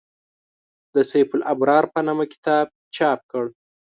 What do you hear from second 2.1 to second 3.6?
کتاب چاپ کړ.